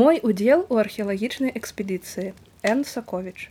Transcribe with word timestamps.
Мой 0.00 0.18
удзел 0.22 0.64
у 0.72 0.76
археалагічнай 0.80 1.52
экспедыцыі 1.58 2.32
Н 2.64 2.84
Саковіч. 2.90 3.50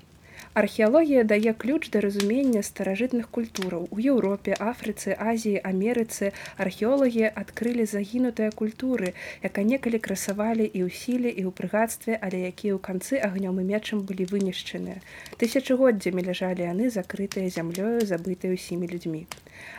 Археалогія 0.62 1.22
дае 1.24 1.54
ключ 1.54 1.92
да 1.94 2.02
разумення 2.02 2.64
старажытных 2.66 3.29
культураў. 3.29 3.86
У 3.94 4.00
Еўропе, 4.02 4.56
Афрыцы, 4.58 5.14
Азіі, 5.14 5.62
Амерыцы 5.62 6.32
археолагі 6.58 7.30
адкрылі 7.42 7.85
загінутыя 7.85 8.50
культуры, 8.50 9.14
яка 9.43 9.62
некалі 9.62 10.00
красавалі 10.02 10.66
і 10.66 10.80
ў 10.86 10.89
сіле 10.89 11.30
і 11.30 11.46
ў 11.46 11.54
прыгадстве, 11.54 12.17
але 12.17 12.41
якія 12.50 12.73
ў 12.73 12.81
канцы 12.81 13.21
агнём 13.21 13.61
і 13.61 13.68
мечам 13.70 14.02
былі 14.02 14.25
вынішчаныя. 14.34 15.05
Тысячагоддзямі 15.38 16.25
ляжалі 16.34 16.66
яны 16.66 16.89
закрытыя 16.89 17.45
зямлёю, 17.45 18.02
забытыя 18.09 18.57
ўсімі 18.57 18.89
людзьмі. 18.89 19.29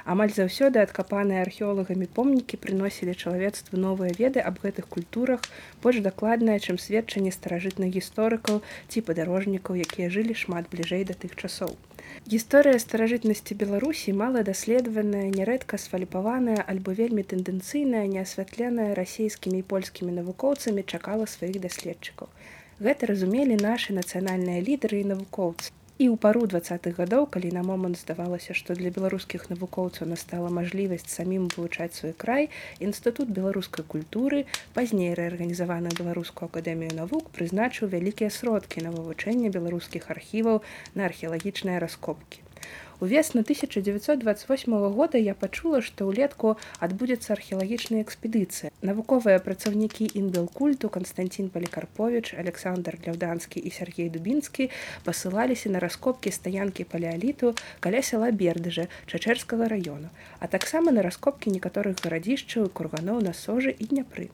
Амаль 0.05 0.33
заўсёды 0.37 0.81
адкапаныя 0.83 1.43
археолагамі 1.47 2.07
помнікі 2.17 2.61
прыносілі 2.65 3.15
чалавецтву 3.15 3.81
новыя 3.85 4.13
веды 4.19 4.41
аб 4.51 4.59
гэтых 4.65 4.89
культурах 4.97 5.47
больш 5.83 6.01
дакладнае, 6.07 6.59
чым 6.59 6.79
сведчанне 6.79 7.33
старажытных 7.37 7.95
гісторыкаў 7.97 8.63
ці 8.89 9.05
падарожнікаў, 9.09 9.81
якія 9.87 10.11
жылі 10.17 10.37
шмат 10.43 10.69
бліжэй 10.73 11.05
да 11.11 11.15
тых 11.15 11.37
часоў. 11.37 11.77
Гісторыя 12.33 12.79
старажытнасці 12.83 13.57
Беларусі 13.63 14.13
мала 14.21 14.43
даследаваная, 14.51 15.27
нярэдка 15.39 15.79
сфаліпаваная 15.79 16.61
альбо 16.75 16.97
вельмі 17.01 17.25
тэндэнцыйная, 17.33 18.07
неасвятленая 18.15 18.93
расійскімі 19.01 19.61
і 19.63 19.69
польскімі 19.75 20.17
навукоўцамі 20.21 20.87
чакала 20.87 21.27
сваіх 21.35 21.61
даследчыкаў. 21.67 22.29
Гэта 22.81 23.13
разумелі 23.13 23.61
нашы 23.61 23.93
нацыянальныя 23.97 24.65
лідары 24.65 25.05
і 25.05 25.11
навукоўцы 25.13 25.71
і 26.01 26.07
ў 26.09 26.17
пару 26.17 26.47
двадцатых 26.49 26.97
гадоў 26.97 27.27
калі 27.35 27.49
на 27.55 27.63
момант 27.71 27.99
здавалася 28.01 28.55
што 28.61 28.77
для 28.79 28.93
беларускіх 28.97 29.43
навукоўцаў 29.53 30.09
настала 30.13 30.53
мажлівасць 30.59 31.13
самім 31.15 31.45
вывучаць 31.53 31.93
свой 31.99 32.15
край 32.25 32.49
інстытут 32.89 33.35
беларускай 33.39 33.85
культуры 33.95 34.43
пазней 34.79 35.13
рэарганізаваную 35.21 35.93
беларускую 36.01 36.49
акадэмію 36.49 36.97
навук 37.01 37.29
прызначыў 37.37 37.93
вялікія 37.97 38.33
сродкі 38.41 38.87
на 38.89 38.97
вывучэнне 38.97 39.53
беларускіх 39.59 40.09
архіваў 40.17 40.63
на 40.97 41.11
археалагічныя 41.11 41.85
раскопкі 41.85 42.50
Увесну 43.01 43.41
1928 43.41 44.93
года 44.93 45.17
я 45.17 45.35
пачула, 45.35 45.81
што 45.81 46.05
ўлетку 46.05 46.59
адбудзецца 46.85 47.33
археалагічная 47.33 48.05
экспедыцыя. 48.05 48.69
Навуковыя 48.85 49.41
працаўнікі 49.41 50.11
індэлкульту 50.21 50.93
Константин 50.93 51.49
Палікарпович, 51.49 52.35
Александр 52.37 53.01
Ляўданскі 53.01 53.57
і 53.57 53.73
Сергей 53.73 54.13
Дубінскі 54.13 54.69
пасылаліся 55.09 55.73
на 55.73 55.81
раскопкі 55.81 56.29
стаянкі 56.29 56.85
палеаліту 56.85 57.55
каля 57.81 58.05
сяла 58.05 58.29
бердыжа 58.37 58.85
чачэрскага 59.09 59.73
раёну, 59.73 60.13
а 60.39 60.45
таксама 60.47 60.93
на 60.93 61.01
раскопкі 61.01 61.57
некаторых 61.57 62.05
гарадзішчаў 62.05 62.69
курганоў 62.69 63.25
на 63.25 63.33
сожы 63.33 63.73
і 63.73 63.89
дняпры. 63.89 64.29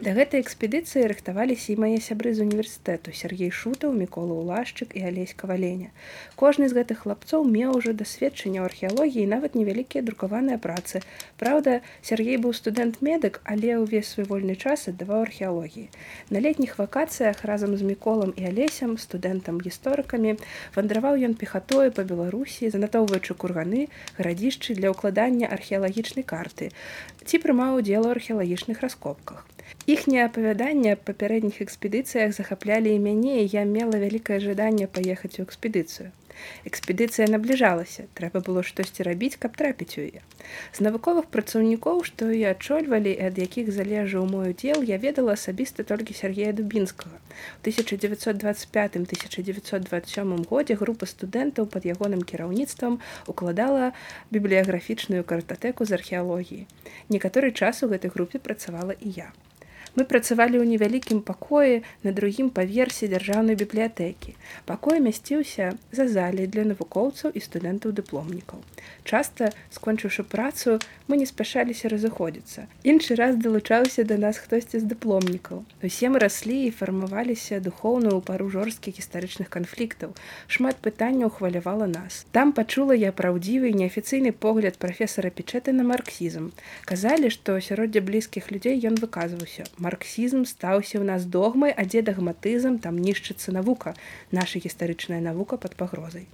Да 0.00 0.10
гэтай 0.10 0.42
экспедыцыі 0.42 1.06
рыхтаваліся 1.06 1.70
і 1.72 1.78
мае 1.78 1.98
сябры 2.02 2.34
з 2.34 2.42
універсітэту 2.42 3.14
Сергей 3.14 3.50
шутаў 3.54 3.94
мікола 3.94 4.34
улашчык 4.42 4.90
і 4.98 5.04
алесь 5.06 5.34
каваленя 5.38 5.94
кожны 6.34 6.66
з 6.68 6.76
гэтых 6.76 7.04
хлапцоў 7.04 7.46
меў 7.46 7.78
ужо 7.78 7.94
дасведчанне 7.94 8.58
ў 8.58 8.66
археалогіі 8.68 9.30
нават 9.30 9.54
невялікія 9.54 10.02
друкаваныя 10.02 10.58
працы. 10.58 11.00
Праўда 11.38 11.78
Сергей 12.02 12.36
быў 12.42 12.52
студэнт 12.58 13.00
медык 13.06 13.40
але 13.44 13.78
ўвесь 13.80 14.10
свой 14.10 14.26
вольны 14.26 14.58
час 14.58 14.90
аддаваў 14.90 15.24
археалогіі. 15.28 15.86
На 16.34 16.42
летніх 16.42 16.76
вакацыях 16.82 17.46
разам 17.46 17.78
з 17.78 17.86
міколам 17.86 18.34
і 18.36 18.50
алесем 18.50 18.98
студэнтам 18.98 19.62
гісторыкамі 19.62 20.36
вандраваў 20.74 21.22
ён 21.30 21.38
пехатой 21.38 21.94
па 21.94 22.02
беларусі 22.02 22.68
занатоўваючы 22.74 23.38
курганы 23.38 23.88
гарадзішчы 24.18 24.74
для 24.74 24.90
ўкладання 24.90 25.48
археалагічнай 25.54 26.26
карты. 26.26 26.74
Ці 27.24 27.40
прымаў 27.40 27.80
удзел 27.80 28.10
у 28.10 28.12
археалагічных 28.12 28.82
раскопках 28.82 29.46
Іхняе 29.86 30.24
апавяданне 30.24 30.96
аб 30.96 31.00
папярэдніх 31.08 31.60
экспедыцыях 31.60 32.32
захаплялі 32.32 32.88
і 32.96 33.04
мяне 33.06 33.44
і 33.44 33.52
я 33.52 33.68
мела 33.68 34.00
вялікае 34.00 34.40
жаданне 34.40 34.88
паехаць 34.88 35.36
у 35.36 35.44
экспедыцыю. 35.44 36.08
Экспедыцыя 36.68 37.26
набліжалася, 37.30 38.04
трэба 38.18 38.40
было 38.46 38.62
штосьці 38.68 39.04
рабіць, 39.08 39.36
каб 39.42 39.50
трапіць 39.60 39.96
у 39.98 40.00
яе. 40.04 40.22
З 40.72 40.78
навуковых 40.86 41.26
працаўнікоў, 41.34 41.96
што 42.08 42.22
і 42.32 42.40
адчольвалі, 42.52 43.12
ад 43.28 43.34
якіх 43.42 43.66
залежаў 43.76 44.22
мой 44.32 44.46
удзел, 44.56 44.78
я 44.82 44.96
ведала 45.04 45.32
асабіста 45.36 45.80
толькі 45.92 46.16
Сергея 46.16 46.52
Дубінскага. 46.56 47.16
У 47.60 47.62
1925-1927 47.68 50.48
годзе 50.48 50.74
група 50.80 51.04
студэнтаў 51.06 51.64
пад 51.68 51.82
ягоным 51.84 52.22
кіраўніцтвам 52.24 53.00
укладала 53.28 53.92
бібліяграфічную 54.30 55.24
картатэку 55.24 55.84
з 55.84 55.92
археалогіі. 56.00 56.66
Некаторы 57.08 57.52
час 57.52 57.82
у 57.84 57.88
гэтай 57.92 58.10
групе 58.10 58.38
працавала 58.38 58.94
і 59.00 59.10
я. 59.22 59.32
Мы 59.94 60.02
працавалі 60.10 60.58
ў 60.58 60.66
невялікім 60.74 61.22
пакоі 61.22 61.82
на 62.02 62.10
другім 62.10 62.50
паверсе 62.50 63.06
дзяржаўнай 63.06 63.54
бібліятэкі. 63.54 64.34
Пакой 64.66 64.98
мясціўся 64.98 65.78
за 65.94 66.08
залей 66.10 66.50
для 66.50 66.66
навукоўцаў 66.66 67.30
і 67.30 67.38
студэнтаў 67.38 67.94
дыпломнікаў. 67.94 68.58
Часта, 69.06 69.54
скончыўшы 69.70 70.26
працу, 70.26 70.82
мы 71.06 71.14
не 71.20 71.26
спяшаліся 71.30 71.86
разыходзіцца. 71.92 72.66
Іншы 72.82 73.14
раз 73.14 73.38
далучаўся 73.38 74.02
да 74.02 74.18
нас 74.18 74.42
хтосьці 74.42 74.82
з 74.82 74.88
дыпломнікаў. 74.90 75.62
Усе 75.86 76.10
мы 76.10 76.18
раслі 76.18 76.58
і 76.66 76.74
фармаваліся 76.74 77.62
духоўна 77.62 78.10
ў 78.10 78.20
пару 78.26 78.50
жорсткіх 78.50 78.98
гістарычных 78.98 79.46
канфліктаў. 79.46 80.18
Шмат 80.50 80.82
пытанняў 80.82 81.30
хвалявала 81.30 81.86
нас. 81.86 82.26
Там 82.34 82.50
пачула 82.50 82.98
я 82.98 83.14
праўдзівы 83.14 83.70
неафіцыйны 83.70 84.34
погляд 84.34 84.74
прафесара 84.82 85.30
печэты 85.30 85.70
на 85.70 85.86
марксізм. 85.86 86.50
Казалі, 86.82 87.30
што 87.30 87.60
сяроддзе 87.62 88.02
блізкіх 88.02 88.50
людзей 88.50 88.82
ён 88.82 88.98
выказваўся 88.98 89.70
марксізм 89.84 90.46
стаўся 90.48 90.96
ў 91.00 91.04
нас 91.10 91.28
догмай, 91.36 91.72
а 91.76 91.84
дзе 91.84 92.00
дагматызм 92.08 92.80
там 92.86 92.96
нішчыцца 93.08 93.52
навука, 93.52 93.94
наша 94.32 94.64
гістарычная 94.64 95.20
навука 95.20 95.60
пад 95.60 95.76
пагрозай. 95.76 96.26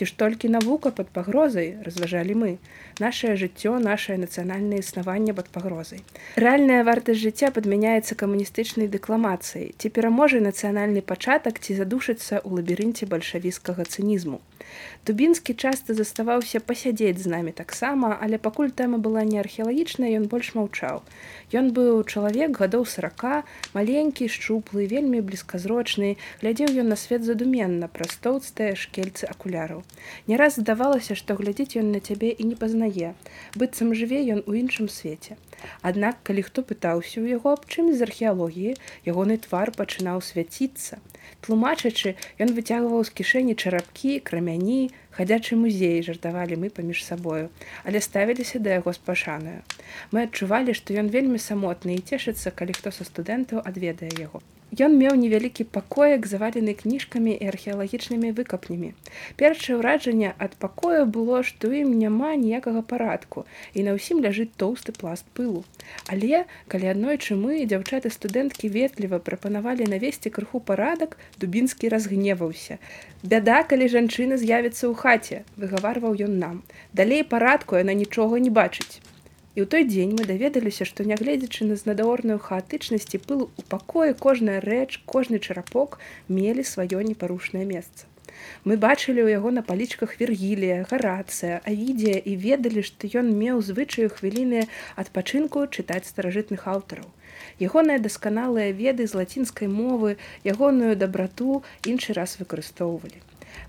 Ці 0.00 0.06
ж 0.06 0.16
толькі 0.16 0.48
навука 0.48 0.90
под 0.96 1.08
пагрозай 1.12 1.76
разважалі 1.84 2.34
мы 2.42 2.50
наше 3.04 3.36
жыццё 3.36 3.76
наше 3.84 4.16
нацыянальнае 4.16 4.80
існаванне 4.80 5.34
под 5.36 5.50
пагрозай. 5.52 6.00
Рэальная 6.40 6.80
вартасць 6.88 7.20
жыцця 7.20 7.50
падмяняецца 7.52 8.16
камуністычнай 8.16 8.88
дэкламацыяй. 8.88 9.74
Ці 9.76 9.92
пераможа 9.92 10.40
нацыянальны 10.40 11.04
пачатак 11.04 11.60
ці 11.60 11.76
задушыцца 11.76 12.40
ў 12.40 12.48
лабірынце 12.60 13.10
бальшавіцкага 13.12 13.84
цынізму 13.84 14.40
дубінскі 15.06 15.54
часта 15.54 15.94
заставаўся 15.94 16.60
пасядзець 16.60 17.18
з 17.22 17.32
намі 17.34 17.52
таксама 17.52 18.16
але 18.20 18.38
пакуль 18.38 18.74
тэма 18.82 18.98
была 18.98 19.24
не 19.24 19.40
археалагічная 19.44 20.12
ён 20.20 20.30
больш 20.32 20.54
маўчаў 20.58 21.02
ён 21.54 21.72
быў 21.76 22.02
чалавек 22.06 22.56
гадоў 22.62 22.86
сорока 22.86 23.42
маленькі 23.74 24.30
шчуплы 24.32 24.86
вельмі 24.86 25.20
блізказрочны 25.20 26.16
глядзеў 26.40 26.82
ён 26.84 26.92
на 26.94 27.00
свет 27.04 27.24
задуменна 27.26 27.92
праз 27.92 28.16
тоўстыя 28.24 28.74
шкельцы 28.74 29.26
акуляраў 29.30 29.84
Не 30.26 30.36
раз 30.36 30.56
здавалася, 30.56 31.14
што 31.18 31.36
глядзець 31.38 31.76
ён 31.80 31.92
на 31.94 32.00
цябе 32.00 32.30
і 32.30 32.48
не 32.50 32.56
пазнае, 32.62 33.12
быццам 33.56 33.94
жыве 34.00 34.20
ён 34.34 34.42
у 34.46 34.56
іншым 34.60 34.88
свеце. 34.88 35.36
Аднак, 35.90 36.20
калі 36.28 36.44
хто 36.48 36.64
пытаўся 36.64 37.20
ў 37.20 37.36
яго 37.36 37.54
аб 37.56 37.66
чым 37.68 37.92
з 37.92 38.06
археалогіі, 38.08 38.76
ягоны 39.12 39.36
твар 39.46 39.72
пачынаў 39.76 40.24
свяціцца. 40.24 41.00
Тлумачачы, 41.46 42.14
ён 42.44 42.52
выцягваў 42.56 43.04
з 43.08 43.14
кішэні 43.20 43.54
чарапкі, 43.56 44.20
крамяні, 44.20 44.92
хадзячы 45.16 45.56
музей 45.56 46.02
жартавалі 46.04 46.60
мы 46.60 46.68
паміж 46.68 47.00
сабою, 47.04 47.48
але 47.84 48.04
ставіліся 48.04 48.60
да 48.60 48.76
яго 48.76 48.92
спашаную. 48.92 49.60
Мы 50.12 50.28
адчувалі, 50.28 50.76
што 50.76 50.96
ён 51.00 51.08
вельмі 51.08 51.40
самотны 51.40 51.96
і 51.96 52.04
цешыцца, 52.04 52.52
калі 52.52 52.76
хто 52.76 52.92
са 52.92 53.08
студэнтаў 53.08 53.64
адведае 53.64 54.12
яго. 54.20 54.44
Ён 54.70 54.94
меў 54.94 55.18
невялікі 55.18 55.64
пакоек 55.74 56.26
завалены 56.30 56.74
кніжкамі 56.78 57.32
і 57.34 57.46
археалагічнымі 57.50 58.30
выкапнямі. 58.38 58.94
Першае 59.34 59.78
ўражанне 59.82 60.30
ад 60.38 60.54
пакоя 60.62 61.02
было, 61.16 61.42
што 61.42 61.72
ім 61.74 61.98
няма 61.98 62.38
ніякага 62.38 62.82
парадку 62.86 63.44
і 63.74 63.82
на 63.88 63.98
ўсім 63.98 64.22
ляжыць 64.22 64.54
тоўсты 64.62 64.94
пласт 64.94 65.26
пылу. 65.34 65.66
Але 66.06 66.46
калі 66.70 66.94
аднойчы 66.94 67.34
мы 67.34 67.66
дзяўчаты 67.66 68.14
студэнткі 68.14 68.70
ветліва 68.70 69.18
прапанавалі 69.18 69.90
навесці 69.90 70.30
крыху 70.30 70.62
парадак, 70.62 71.18
дубінскі 71.42 71.90
разгневаўся. 71.90 72.78
Бяда, 73.26 73.66
калі 73.66 73.90
жанчына 73.90 74.38
з'явіцца 74.38 74.86
ў 74.86 74.94
хаце, 74.94 75.42
выгаварваў 75.58 76.14
ён 76.30 76.38
нам. 76.38 76.62
Далей 76.94 77.26
парадку 77.26 77.74
яна 77.74 77.92
нічога 77.92 78.38
не 78.38 78.54
бачыць. 78.54 79.02
І 79.60 79.64
ў 79.64 79.72
той 79.72 79.84
дзень 79.84 80.12
мы 80.16 80.24
даведаліся, 80.24 80.86
што 80.88 81.04
нягледзячы 81.04 81.66
на 81.68 81.76
знадаорную 81.76 82.40
хаатычнасці 82.40 83.18
пыл 83.28 83.42
у 83.44 83.62
пакоі 83.68 84.14
кожная 84.16 84.56
рэч, 84.64 85.04
кожны 85.04 85.36
чарапок 85.36 85.98
мелі 86.32 86.64
сваё 86.64 87.04
непарушнае 87.04 87.68
месца. 87.68 88.08
Мы 88.64 88.80
бачылі 88.80 89.20
ў 89.20 89.36
яго 89.36 89.52
на 89.52 89.60
палічках 89.60 90.16
вергілія, 90.16 90.88
гарацыя, 90.88 91.60
авідзія 91.68 92.24
і 92.24 92.40
ведалі, 92.40 92.80
што 92.88 93.12
ён 93.20 93.28
меў 93.36 93.60
звычаю 93.60 94.08
хвіліны 94.08 94.64
адпачынку 94.96 95.68
чытаць 95.68 96.08
старажытных 96.08 96.64
аўтараў. 96.64 97.12
Ягоныя 97.60 98.00
дасканалыя 98.00 98.72
веды 98.72 99.04
з 99.04 99.20
лацінскай 99.20 99.68
мовы, 99.68 100.16
ягоную 100.40 100.96
дабрату 100.96 101.60
іншы 101.84 102.16
раз 102.16 102.40
выкарыстоўвалі. 102.40 103.20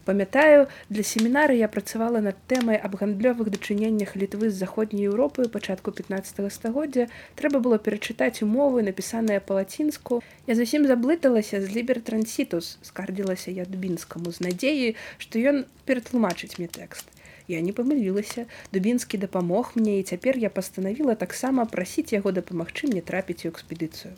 Памятаю, 0.06 0.68
для 0.90 1.04
семінары 1.04 1.56
я 1.58 1.68
працавала 1.68 2.22
над 2.22 2.36
тэмай 2.48 2.78
аб 2.78 2.98
гандлёвых 3.00 3.50
дачыненнях 3.54 4.16
літвы 4.16 4.50
з 4.50 4.58
заходняй 4.58 5.08
Еўропы 5.08 5.48
пачатку 5.48 5.92
15 5.92 6.52
стагоддзя 6.54 7.08
трэба 7.36 7.60
было 7.60 7.78
перачытаць 7.78 8.42
умовы, 8.42 8.82
напісаныя 8.82 9.40
па-лацінску. 9.40 10.22
Я 10.48 10.56
зусім 10.56 10.88
заблыталася 10.88 11.62
з 11.62 11.72
лібертрансітус, 11.76 12.78
скардзілася 12.82 13.52
я 13.52 13.66
дубінскаму 13.66 14.32
з 14.32 14.48
надзеяй, 14.48 14.96
што 15.18 15.40
ён 15.40 15.66
ператлумачыць 15.86 16.58
мне 16.58 16.68
тэкст. 16.68 17.06
Я 17.48 17.62
не 17.62 17.74
памылілася, 17.76 18.46
дубінскі 18.74 19.18
дапамог 19.18 19.74
мне 19.76 20.00
і 20.00 20.04
цяпер 20.04 20.38
я 20.38 20.50
пастанавіла 20.50 21.16
таксама 21.16 21.66
прасіць 21.66 22.14
яго 22.14 22.32
дапамагчы 22.32 22.88
мне 22.88 23.02
трапіць 23.02 23.46
у 23.46 23.52
экспедыцыю. 23.52 24.16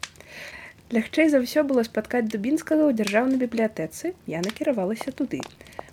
Лягчэй 0.93 1.29
за 1.33 1.39
ўсё 1.41 1.61
было 1.65 1.81
спаткаць 1.85 2.27
дубінскага 2.29 2.85
ў 2.85 2.93
дзяржаўнай 2.97 3.39
бібліятэцы, 3.41 4.09
я 4.29 4.41
накіравалася 4.45 5.09
туды. 5.09 5.39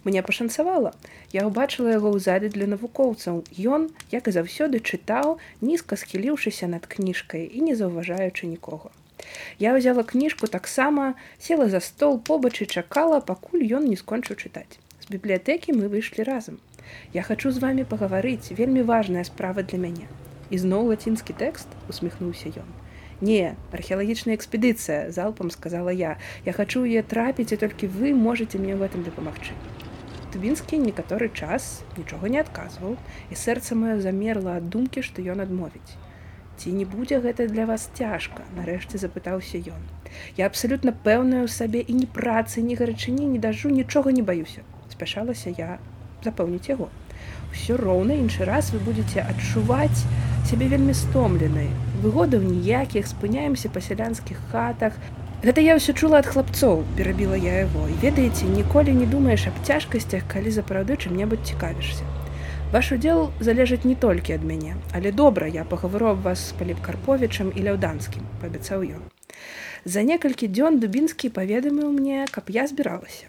Мне 0.05 0.21
пашанцавала. 0.27 0.91
Я 1.33 1.45
ўбачыла 1.49 1.95
яго 1.97 2.13
ў 2.13 2.21
зады 2.21 2.51
для 2.53 2.69
навукоўцаў. 2.69 3.41
Ён, 3.77 3.87
як 4.13 4.29
і 4.29 4.35
заўсёды 4.37 4.81
чытаў, 4.85 5.41
нізка 5.65 5.97
схіліўшыся 6.03 6.69
над 6.69 6.85
кніжкай 6.85 7.49
і 7.49 7.65
не 7.69 7.77
заўважаючы 7.81 8.51
нікога. 8.51 8.93
Я 9.57 9.73
ўзяла 9.79 10.05
кніжку 10.05 10.53
таксама, 10.53 11.17
села 11.41 11.73
за 11.73 11.81
стол 11.81 12.21
побач 12.21 12.61
і 12.61 12.69
чакала, 12.69 13.25
пакуль 13.25 13.65
ён 13.81 13.89
не 13.89 13.97
скончыў 13.97 14.37
чытаць. 14.37 14.77
З 15.01 15.17
бібліятэкі 15.17 15.81
мы 15.81 15.89
выйшлі 15.89 16.29
разам. 16.29 16.61
Я 17.17 17.25
хачу 17.25 17.57
з 17.57 17.65
вами 17.65 17.89
пагаварыць, 17.89 18.53
вельмі 18.53 18.85
важная 18.85 19.25
справа 19.25 19.65
для 19.65 19.81
мяне. 19.81 20.13
І 20.53 20.61
зноў 20.61 20.93
лацінскі 20.93 21.41
тэкст 21.41 21.73
усміхнуўся 21.89 22.53
ён 22.61 22.69
не 23.21 23.57
археалагічная 23.73 24.35
экспедыцыя 24.37 25.11
залпам 25.13 25.51
сказала 25.51 25.91
я. 25.91 26.17
Я 26.45 26.53
хачу 26.53 26.85
яе 26.85 27.03
трапіць 27.03 27.53
і 27.53 27.61
толькі 27.61 27.87
вы 27.87 28.15
можете 28.15 28.59
мне 28.59 28.77
в 28.77 28.83
этом 28.83 29.05
дапамагчы. 29.05 29.53
Тубінскі 30.33 30.79
некаторы 30.79 31.29
час 31.35 31.83
нічога 31.99 32.31
не 32.31 32.39
адказваў 32.41 32.97
і 33.31 33.35
сэрца 33.35 33.75
маё 33.75 33.99
замерла 34.01 34.57
ад 34.63 34.71
думкі 34.71 35.03
што 35.03 35.23
ён 35.23 35.43
адмовіць. 35.43 35.99
Ці 36.61 36.73
не 36.77 36.85
будзе 36.85 37.21
гэта 37.25 37.49
для 37.49 37.67
вас 37.67 37.89
цяжка? 37.99 38.45
Нарэшце 38.57 39.01
запытаўся 39.01 39.59
ён. 39.59 39.83
Я 40.37 40.47
абсалютна 40.47 40.93
пэўная 40.93 41.43
ў 41.45 41.49
сабе 41.49 41.81
і 41.81 41.97
ні 41.99 42.07
працы 42.07 42.63
ні 42.63 42.77
гарачыні 42.77 43.27
не 43.27 43.41
дажу 43.43 43.75
нічога 43.75 44.13
не 44.13 44.23
баюся. 44.23 44.63
Спяшалася 44.93 45.51
я 45.57 45.79
запэўніць 46.25 46.69
яго. 46.69 46.89
Ўсё 47.51 47.77
роўна 47.81 48.15
іншы 48.15 48.47
раз 48.47 48.71
вы 48.71 48.79
будете 48.87 49.25
адчуваць 49.27 50.07
сябе 50.47 50.71
вельмі 50.71 50.95
стомленай 50.95 51.73
выгодаў 52.01 52.43
ніякіх 52.45 53.07
спыняемся 53.07 53.69
па 53.69 53.81
сялянскіх 53.85 54.39
хатах. 54.51 54.97
Гэта 55.45 55.61
я 55.65 55.77
ўсё 55.77 55.93
чула 55.97 56.21
ад 56.21 56.29
хлапцоў 56.29 56.85
перабіла 56.97 57.37
я 57.37 57.65
яго. 57.65 57.89
І 57.89 57.97
ведаеце 58.01 58.49
ніколі 58.49 58.97
не 58.97 59.07
думаеш 59.07 59.47
аб 59.49 59.61
цяжкасцях 59.65 60.25
калі 60.29 60.53
запраўды 60.53 60.97
чым-небудзь 60.97 61.53
цікавішся. 61.53 62.05
Ваш 62.73 62.93
удзел 62.93 63.33
залежыць 63.41 63.85
не 63.85 63.97
толькі 63.99 64.37
ад 64.39 64.45
мяне 64.47 64.77
але 64.95 65.13
добра 65.13 65.47
я 65.47 65.65
пагавару 65.65 66.13
аб 66.13 66.23
вас 66.23 66.45
з 66.49 66.53
паліпкарповічам 66.61 67.53
і 67.57 67.65
ляўданскім 67.67 68.23
паабяцаў 68.41 68.85
ён. 69.01 69.03
За 69.85 70.03
некалькі 70.03 70.47
дзён 70.49 70.81
дубінскі 70.81 71.33
паведаміў 71.35 71.93
мне 71.93 72.27
каб 72.31 72.51
я 72.51 72.67
збіралася. 72.67 73.27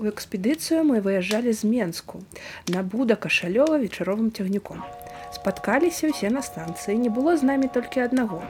У 0.00 0.08
экспедыцыю 0.08 0.84
мы 0.88 1.00
выязджалі 1.04 1.52
з 1.52 1.68
менску 1.68 2.24
на 2.68 2.82
буда 2.82 3.16
кашалёва 3.16 3.80
вечаровым 3.80 4.32
цягніком 4.32 4.84
спаткаліся 5.36 6.10
ўсе 6.14 6.32
на 6.34 6.42
станцыі 6.46 6.98
не 7.04 7.12
было 7.20 7.36
з 7.36 7.46
намі 7.52 7.70
толькі 7.76 8.06
аднаго 8.08 8.42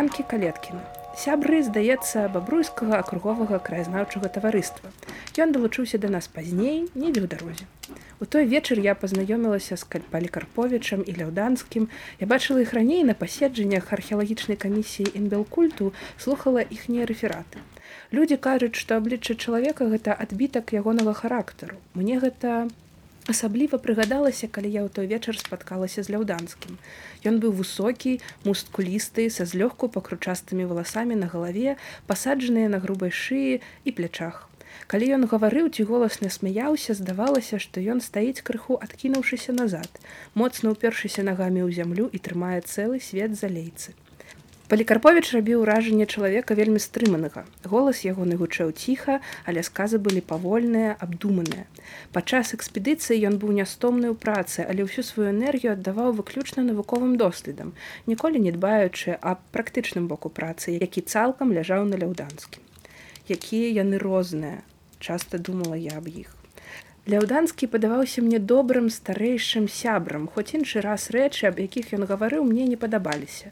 янкі 0.00 0.26
калеткіна 0.34 0.82
сябры 1.16 1.62
здаецца 1.62 2.28
бабруйскага 2.32 2.98
акруговага 2.98 3.58
краязнаўчага 3.60 4.32
таварыства. 4.32 4.90
Ён 5.36 5.52
далучыўся 5.52 6.00
да 6.00 6.08
нас 6.08 6.28
пазней 6.28 6.88
недзе 6.94 7.20
ў 7.24 7.28
дарозе. 7.28 7.66
У 8.20 8.24
той 8.24 8.46
вечар 8.46 8.78
я 8.80 8.94
пазнаёмілася 8.94 9.76
з 9.76 9.84
кальпалікарповічам 9.92 11.02
і 11.04 11.12
ляўданскім. 11.20 11.88
Я 12.20 12.26
бачыла 12.26 12.62
іх 12.64 12.72
раней 12.72 13.02
на 13.04 13.14
паседжаннях 13.18 13.92
археалагічнай 13.92 14.56
камісіі 14.56 15.12
інбелкульту 15.14 15.92
слухала 16.16 16.62
іхнія 16.62 17.04
рэфераты. 17.04 17.60
Людзі 18.12 18.36
кажуць 18.36 18.78
што 18.78 18.96
аблічча 18.96 19.34
чалавека 19.34 19.90
гэта 19.90 20.16
адбітак 20.16 20.72
ягонага 20.72 21.12
характару. 21.12 21.76
Мне 21.94 22.20
гэта 22.22 22.70
Асабліва 23.30 23.78
прыгадалася, 23.78 24.50
калі 24.50 24.66
я 24.66 24.82
ў 24.82 24.90
той 24.90 25.06
вечар 25.06 25.38
спаткалася 25.38 26.02
з 26.02 26.10
ляўданскім. 26.10 26.74
Ён 27.22 27.38
быў 27.38 27.54
высокі, 27.54 28.18
мусткулісты, 28.42 29.30
са 29.30 29.46
злёгку 29.46 29.86
пакручастымі 29.86 30.66
валасамі 30.66 31.14
на 31.14 31.30
галаве, 31.30 31.78
пасаджаныя 32.10 32.66
на 32.66 32.82
грубай 32.82 33.14
шыі 33.14 33.62
і 33.86 33.90
плячах. 33.94 34.50
Калі 34.90 35.06
ён 35.14 35.22
гаварыў 35.30 35.70
ці 35.70 35.86
голасна 35.86 36.34
смяяўся, 36.34 36.98
здавалася, 36.98 37.62
што 37.62 37.78
ён 37.78 38.02
стаіць 38.02 38.42
крыху 38.42 38.74
адкінуўшыся 38.82 39.54
назад, 39.54 40.02
моцна 40.34 40.74
ўпершыся 40.74 41.22
нагамі 41.22 41.62
ў 41.62 41.70
зямлю 41.78 42.10
і 42.10 42.18
трымае 42.18 42.58
цэлы 42.66 42.98
свет 42.98 43.38
залейцы. 43.38 43.94
Палікарповіч 44.72 45.36
рабіў 45.36 45.62
ўражанне 45.62 46.04
чалавека 46.08 46.54
вельмі 46.56 46.80
стрыманага. 46.80 47.42
Голас 47.68 47.98
ягоны 48.08 48.38
гучэў 48.40 48.72
ціха, 48.72 49.18
але 49.44 49.60
сказы 49.68 50.00
былі 50.00 50.24
павольныя, 50.24 50.94
абдуманыя. 50.96 51.68
Падчас 52.16 52.54
экспедыцыі 52.56 53.20
ён 53.28 53.36
быў 53.36 53.52
нястомны 53.60 54.08
ў 54.08 54.16
працы, 54.16 54.64
але 54.64 54.88
ўсю 54.88 55.04
сваю 55.04 55.28
энергію 55.28 55.76
аддаваў 55.76 56.16
выключна 56.16 56.64
навуковым 56.64 57.20
доследам, 57.20 57.76
ніколі 58.08 58.40
не 58.40 58.56
дбаючы 58.56 59.20
аб 59.20 59.44
практычным 59.52 60.08
боку 60.08 60.32
працы, 60.32 60.72
які 60.72 61.04
цалкам 61.04 61.52
ляжаў 61.52 61.84
на 61.92 62.00
ляўданскім. 62.00 62.64
Якія 63.28 63.76
яны 63.84 64.00
розныя, 64.00 64.64
часта 65.04 65.36
думала 65.36 65.76
я 65.76 66.00
аб 66.00 66.08
іх. 66.08 66.32
Ляўданскі 67.10 67.66
падаваўся 67.66 68.22
мне 68.22 68.38
добрым 68.38 68.86
старэйшым 68.86 69.66
сябрам, 69.66 70.28
хоць 70.30 70.54
іншы 70.54 70.82
раз 70.84 71.10
рэчы, 71.10 71.48
аб 71.48 71.58
якіх 71.58 71.90
ён 71.98 72.06
гаварыў 72.06 72.46
мне 72.46 72.62
не 72.70 72.78
падабаліся. 72.78 73.50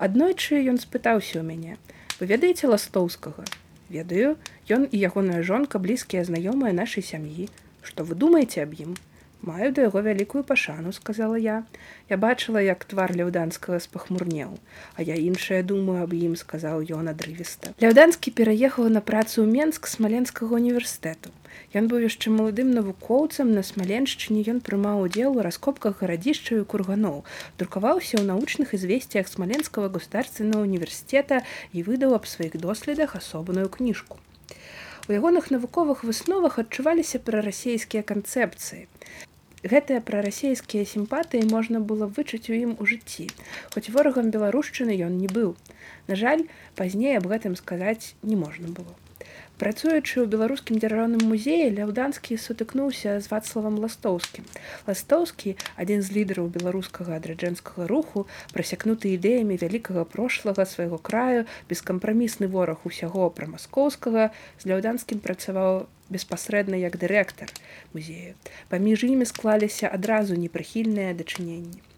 Аднойчы 0.00 0.64
ён 0.72 0.80
спытаўся 0.80 1.36
ў 1.36 1.44
мяне: 1.44 1.76
вы 2.16 2.32
ведаеце 2.32 2.72
ластоўскага? 2.72 3.44
Ведаю. 3.92 4.40
Ён 4.72 4.88
і 4.88 4.96
ягоная 4.96 5.42
жонка 5.44 5.76
блізкія 5.78 6.24
знаёмыя 6.24 6.72
нашай 6.72 7.04
сям'і. 7.04 7.52
Што 7.84 8.08
вы 8.08 8.16
думаеце 8.16 8.64
аб 8.64 8.72
ім? 8.72 8.96
Маю 9.44 9.68
да 9.76 9.84
яго 9.84 10.00
вялікую 10.00 10.40
пашану 10.48 10.96
сказала 10.96 11.36
я. 11.36 11.62
Я 12.08 12.16
бачыла 12.16 12.64
як 12.64 12.88
твар 12.88 13.12
ляўданскага 13.12 13.76
спахмурнеў 13.84 14.56
а 14.96 15.04
я 15.04 15.20
іншае 15.20 15.60
думаю 15.62 16.08
аб 16.08 16.16
ім 16.16 16.34
сказаў 16.40 16.80
ён 16.96 17.12
адрывіста. 17.12 17.76
Ляўданскі 17.76 18.32
пераехаў 18.32 18.88
на 18.88 19.04
працу 19.04 19.44
ў 19.44 19.52
менск 19.52 19.86
смаленскага 19.92 20.56
універсітэту 20.56 21.36
Ён 21.78 21.88
быў 21.90 22.06
яшчэ 22.06 22.32
маладым 22.32 22.70
навукоўцам 22.76 23.52
на 23.56 23.62
смаленшчыне 23.66 24.44
ён 24.52 24.60
прымаў 24.66 25.02
удзел 25.06 25.36
у 25.36 25.44
раскопках 25.46 26.00
гарадзішча 26.02 26.60
і 26.60 26.64
курганоў, 26.64 27.24
друкаваўся 27.58 28.16
ў 28.16 28.24
научных 28.30 28.72
ізвесціях 28.78 29.28
смаленскага 29.28 29.92
государственного 29.98 30.64
універсітэта 30.68 31.42
і 31.72 31.84
выдаў 31.88 32.16
аб 32.18 32.30
сваіх 32.30 32.56
доследах 32.56 33.16
асобную 33.20 33.68
кніжку. 33.68 34.18
У 35.08 35.12
ягоных 35.14 35.52
навуковых 35.54 36.02
высновах 36.02 36.58
адчуваліся 36.58 37.22
прарасійскія 37.22 38.02
канцэпцыі. 38.02 38.88
Гэтыя 39.62 40.02
прарасійскія 40.08 40.84
сімпатыі 40.86 41.46
можна 41.50 41.78
было 41.78 42.10
вычыць 42.18 42.50
у 42.50 42.58
ім 42.58 42.74
у 42.82 42.86
жыцці, 42.90 43.26
хоць 43.74 43.90
ворагам 43.94 44.30
беларушчыны 44.34 44.98
ён 45.06 45.16
не 45.22 45.30
быў. 45.38 45.54
На 46.10 46.18
жаль, 46.18 46.46
пазней 46.78 47.18
аб 47.18 47.26
гэтым 47.30 47.56
сказаць 47.58 48.14
не 48.22 48.36
можна 48.36 48.70
было. 48.70 48.94
Працуючы 49.56 50.20
ў 50.20 50.28
беларускім 50.28 50.76
дзяржаўным 50.82 51.22
музеі 51.32 51.72
ляўданскі 51.76 52.36
сутыкнуўся 52.36 53.16
з 53.24 53.30
вацлавам 53.32 53.80
ластоўскім. 53.80 54.44
Ластоўскі, 54.84 55.56
адзін 55.80 56.04
з 56.04 56.12
лідараў 56.12 56.52
беларускага 56.52 57.16
адраджэнскага 57.16 57.88
руху, 57.88 58.26
прасякнуты 58.52 59.16
ідэямі 59.16 59.56
вялікага 59.64 60.04
прошлага 60.04 60.68
свайго 60.68 61.00
краю, 61.00 61.48
бескампрамісны 61.72 62.52
вораг 62.52 62.84
усяго 62.84 63.32
пра 63.32 63.48
маскоўскага, 63.56 64.28
з 64.60 64.62
ляўданскім 64.68 65.24
працаваў 65.24 65.88
беспасрэдна 66.12 66.76
як 66.76 67.00
дырэктар 67.00 67.48
музею. 67.96 68.36
Паміж 68.68 69.08
імі 69.08 69.24
склаліся 69.24 69.88
адразу 69.88 70.36
непрыхільныя 70.36 71.16
дачыненні. 71.16 71.95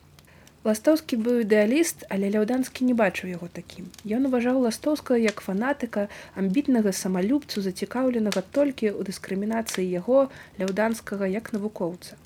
Ластоўскі 0.67 1.17
быў 1.23 1.37
ідэаліст, 1.47 2.03
але 2.11 2.31
ляўданскі 2.35 2.83
не 2.87 2.95
бачыў 3.01 3.31
яго 3.31 3.47
такім. 3.59 3.91
Ён 4.17 4.27
уважаў 4.27 4.59
ластоўскага 4.67 5.19
як 5.23 5.39
фанатыка 5.45 6.09
амбітнага 6.35 6.91
самалюбцу 7.01 7.63
зацікаўленага 7.63 8.43
толькі 8.57 8.91
ў 8.91 9.07
дыскрымінацыі 9.07 9.87
яго 9.87 10.27
ляўданскага 10.59 11.31
як 11.31 11.53
навукоўца. 11.55 12.19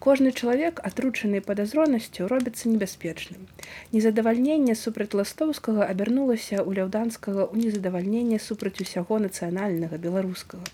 Кожны 0.00 0.32
чалавек, 0.32 0.80
атручаны 0.88 1.40
падазронасцю, 1.44 2.28
робіцца 2.28 2.68
небяспечным. 2.72 3.48
Незадавальненне 3.92 4.76
супраць 4.82 5.12
ластоўскага 5.12 5.84
абярнулася 5.84 6.60
ў 6.60 6.80
ляўданскага 6.80 7.48
ў 7.48 7.68
незадавальненне 7.68 8.40
супраць 8.40 8.80
усяго 8.84 9.20
нацыянальнага 9.24 10.00
беларускага. 10.00 10.64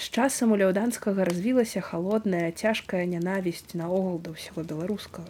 З 0.00 0.04
часам 0.16 0.52
у 0.52 0.60
ляўданскага 0.60 1.28
развілася 1.28 1.80
халодная, 1.80 2.52
цяжкая 2.52 3.04
нянавісць 3.04 3.76
наогул 3.76 4.20
да 4.20 4.32
ўсяго 4.36 4.64
беларускага. 4.64 5.28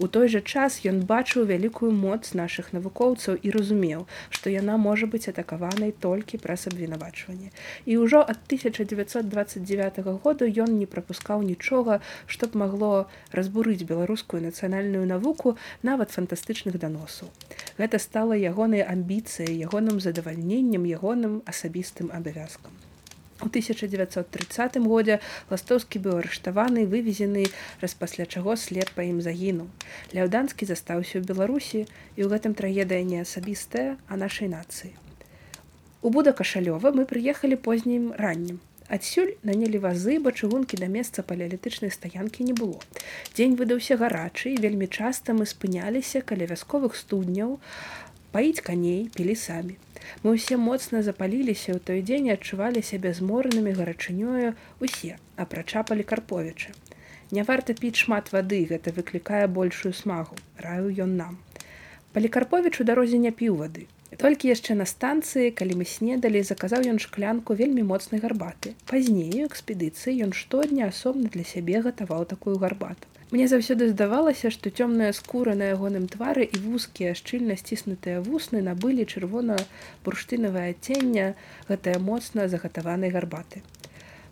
У 0.00 0.08
той 0.08 0.28
жа 0.28 0.40
час 0.40 0.80
ён 0.90 1.02
бачыў 1.08 1.46
вялікую 1.50 1.90
моц 1.92 2.32
нашых 2.38 2.72
навукоўцаў 2.76 3.38
і 3.42 3.52
разумеў, 3.56 4.06
што 4.30 4.52
яна 4.54 4.76
можа 4.76 5.06
быць 5.06 5.28
атакаванай 5.32 5.92
толькі 6.06 6.40
праз 6.44 6.66
абвінавачванне. 6.70 7.50
І 7.86 7.98
ўжо 8.02 8.22
ад 8.22 8.40
1929 8.46 10.00
году 10.22 10.44
ён 10.46 10.78
не 10.78 10.86
прапускаў 10.86 11.42
нічога, 11.42 12.00
што 12.26 12.46
б 12.48 12.64
магло 12.64 13.06
разбурыць 13.32 13.86
беларускую 13.88 14.42
нацыянальную 14.42 15.06
навуку 15.06 15.56
нават 15.82 16.10
фантастычных 16.10 16.78
даносаў. 16.78 17.30
Гэта 17.78 17.98
стала 17.98 18.34
ягонай 18.34 18.82
амбіцыяй, 18.82 19.54
ягоным 19.66 20.00
задавальненнем 20.00 20.84
ягоным 20.84 21.42
асабістым 21.46 22.10
абавязкам. 22.14 22.72
У 23.42 23.50
1930 23.50 24.76
годзе 24.86 25.18
ластоўскі 25.50 25.98
быў 26.04 26.20
арыштаваны 26.22 26.86
вывезены 26.86 27.46
раз 27.82 27.94
пасля 27.98 28.26
чаго 28.26 28.54
след 28.54 28.92
па 28.94 29.02
ім 29.02 29.18
загінуў. 29.26 29.66
Ляўданскі 30.14 30.68
застаўся 30.70 31.18
ў 31.18 31.26
беларусі 31.26 31.80
і 31.82 32.20
ў 32.22 32.28
гэтым 32.30 32.54
трагедыя 32.54 33.02
не 33.02 33.18
асабістая 33.26 33.98
а 34.06 34.20
нашай 34.20 34.46
нацыі. 34.52 34.94
У 36.04 36.14
буда 36.14 36.36
кашалёва 36.36 36.94
мы 36.94 37.08
прыехалі 37.10 37.58
познім 37.58 38.14
раннім. 38.20 38.62
Адсюль 38.92 39.34
нанялі 39.42 39.80
вазы 39.82 40.20
бо 40.20 40.30
чыгункі 40.30 40.76
да 40.76 40.86
месца 40.86 41.24
палеалітычнай 41.24 41.90
стаянкі 41.90 42.44
не 42.44 42.52
было. 42.52 42.78
Дзень 43.32 43.56
выдаўся 43.56 43.96
гарачы 43.96 44.54
вельмі 44.60 44.86
часта 44.86 45.32
мы 45.32 45.48
спыняліся 45.48 46.20
каля 46.20 46.46
вясковых 46.46 46.94
студняў 46.94 47.58
паіць 48.34 48.66
каней 48.68 49.00
пілі 49.16 49.38
самі 49.46 49.80
Мы 50.22 50.34
ўсе 50.36 50.56
моцна 50.60 51.00
запаліліся 51.06 51.70
ў 51.76 51.80
той 51.88 52.00
дзень 52.08 52.30
адчувалі 52.34 52.82
сябе 52.88 53.12
зморанымі 53.18 53.72
гарачынёю 53.78 54.52
усе, 54.86 55.16
апрача 55.44 55.82
палікарповіча. 55.90 56.74
Не 57.34 57.42
варта 57.48 57.76
піць 57.80 57.96
шмат 58.04 58.30
вады, 58.34 58.60
гэта 58.70 58.92
выклікае 58.98 59.46
большую 59.58 59.92
смагу, 60.00 60.36
раю 60.66 60.92
ён 61.06 61.16
нам. 61.20 61.38
Палікарповіч 62.16 62.80
у 62.80 62.88
дарозе 62.90 63.18
не 63.18 63.32
піў 63.40 63.56
вады. 63.62 63.86
Толькі 64.22 64.52
яшчэ 64.52 64.76
на 64.78 64.84
станцыі, 64.86 65.50
калі 65.58 65.80
мы 65.80 65.88
снедалі, 65.92 66.44
заказаў 66.46 66.86
ён 66.92 67.00
шклянку 67.02 67.56
вельмі 67.58 67.82
моцнай 67.88 68.22
гарбаты. 68.22 68.76
Пазней 68.90 69.42
у 69.42 69.48
экспедыцыі 69.48 70.14
ён 70.28 70.36
штодня 70.40 70.92
асобна 70.92 71.32
для 71.34 71.42
сябе 71.42 71.82
гатаваў 71.88 72.28
такую 72.30 72.54
гарбату. 72.62 73.10
Мне 73.34 73.48
заўсёды 73.50 73.88
здавалася, 73.90 74.50
што 74.54 74.70
цёмная 74.70 75.10
скура 75.18 75.54
на 75.58 75.68
ягоным 75.74 76.04
твары 76.06 76.44
і 76.46 76.58
вузкія 76.64 77.14
шчыльна 77.18 77.54
сціснутыя 77.58 78.20
вусны 78.22 78.60
набылі 78.62 79.06
чырвона-бурштынавае 79.10 80.66
адцення 80.74 81.24
гэтыя 81.70 81.98
моцна 81.98 82.44
загатаванай 82.52 83.10
гарбаты. 83.10 83.62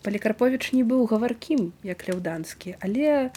Палікарповіч 0.07 0.71
не 0.79 0.85
быў 0.93 1.03
гаваркім, 1.11 1.73
як 1.83 2.07
ляўданскі, 2.07 2.77
але 2.79 3.33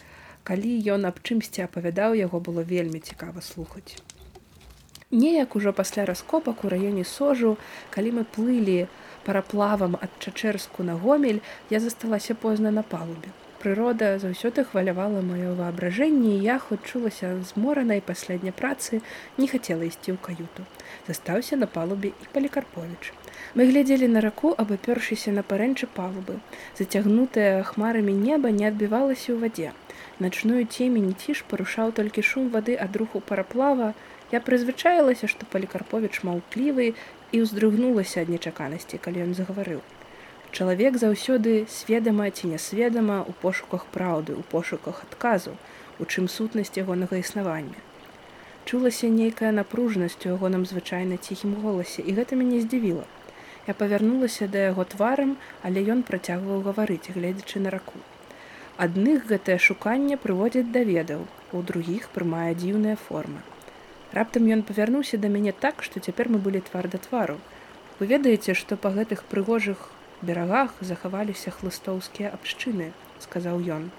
калі 0.50 0.74
ён 0.98 1.10
аб 1.10 1.18
чымсьці 1.26 1.66
апавядаў, 1.66 2.14
яго 2.20 2.38
было 2.50 2.62
вельмі 2.74 3.02
цікава 3.02 3.42
слухаць. 3.42 3.98
Неяк 5.10 5.56
ужо 5.58 5.74
пасля 5.74 6.06
раскопак 6.06 6.62
у 6.62 6.70
раёне 6.76 7.08
сожу, 7.14 7.58
калі 7.90 8.14
мы 8.20 8.28
плылі 8.38 8.86
параплавам 9.26 9.98
ад 9.98 10.14
чачэрску 10.22 10.86
на 10.86 10.94
гомель, 10.94 11.42
я 11.74 11.82
засталася 11.82 12.38
позна 12.46 12.70
на 12.70 12.86
палубе 12.86 13.34
прырода 13.66 14.08
заўсёды 14.22 14.64
хвалявала 14.64 15.22
маё 15.26 15.54
воображэнне 15.58 16.34
і 16.38 16.42
я 16.46 16.58
хоць 16.66 16.86
чулася 16.90 17.30
зморанай 17.52 18.02
паслядня 18.10 18.52
працы 18.60 19.00
не 19.42 19.48
хацела 19.54 19.88
ісці 19.90 20.14
ў 20.14 20.18
каюту. 20.28 20.66
Застаўся 21.08 21.58
на 21.58 21.66
палубе 21.78 22.12
і 22.14 22.30
палікарповіч. 22.36 23.10
Мы 23.58 23.66
глядзелі 23.72 24.12
на 24.14 24.22
раку 24.26 24.54
абапёршыся 24.66 25.34
на 25.34 25.42
парэнчы 25.42 25.90
палубы. 25.98 26.38
Зацягнутая 26.78 27.66
хмарамі 27.72 28.14
неба 28.14 28.54
не 28.54 28.70
адбівалася 28.70 29.34
ў 29.34 29.42
вадзе. 29.42 29.74
Начную 30.22 30.62
цемень 30.70 31.18
ціж 31.18 31.42
парушаў 31.50 31.98
толькі 31.98 32.22
шум 32.22 32.54
вады 32.54 32.78
ад 32.88 33.02
руху 33.02 33.26
параплава. 33.34 33.92
Я 34.38 34.46
прызвычаілася 34.46 35.26
што 35.26 35.50
палікарповіч 35.50 36.22
маўклівы 36.22 36.94
і 37.34 37.38
ўздрыгнулася 37.42 38.22
ад 38.22 38.34
нечаканасці 38.38 39.02
калі 39.02 39.26
ён 39.26 39.38
загаварыў 39.42 39.82
Чалавек 40.56 40.96
заўсёды 40.96 41.54
сведама 41.68 42.26
ці 42.32 42.48
нясведама 42.48 43.16
ў 43.28 43.36
пошуках 43.44 43.82
праўды, 43.92 44.36
у 44.40 44.44
пошуках 44.52 45.02
адказу, 45.06 45.56
у 46.00 46.06
чым 46.06 46.30
сутнасць 46.32 46.78
ягонага 46.80 47.18
існавання. 47.20 47.82
Чулася 48.64 49.10
нейкая 49.16 49.50
напружнасць 49.58 50.16
у 50.24 50.30
ягоным 50.32 50.64
звычайна 50.70 51.18
ціхім 51.18 51.58
голасе 51.64 52.06
і 52.08 52.16
гэта 52.20 52.40
мяне 52.40 52.62
здзівіла. 52.64 53.04
Я 53.68 53.76
павярнулася 53.82 54.48
да 54.54 54.64
яго 54.68 54.86
тварам, 54.94 55.34
але 55.62 55.84
ён 55.96 56.06
працягваў 56.12 56.64
гаварыць, 56.70 57.12
гледзячы 57.18 57.60
на 57.66 57.76
раку. 57.76 58.00
Адных 58.88 59.28
гэтае 59.34 59.60
шуканне 59.66 60.16
прыводзіць 60.28 60.72
да 60.78 60.86
ведаў, 60.92 61.28
у 61.52 61.66
другіх 61.74 62.08
прымае 62.16 62.56
дзіўная 62.62 62.96
форма. 63.10 63.44
Раптам 64.16 64.48
ён 64.56 64.64
павярнуўся 64.72 65.20
да 65.20 65.36
мяне 65.36 65.52
так, 65.68 65.84
што 65.84 66.00
цяпер 66.00 66.32
мы 66.32 66.40
былі 66.48 66.64
твар 66.72 66.88
да 66.88 67.04
твару. 67.10 67.38
Вы 68.00 68.08
ведаеце, 68.16 68.56
што 68.64 68.80
па 68.80 68.96
гэтых 68.96 69.28
прыгожых 69.36 69.92
берагах 70.22 70.76
захаваліся 70.82 71.52
хлыстоўскія 71.58 72.32
абшчыны 72.38 72.92
сказаў 73.26 73.66
ён. 73.78 73.90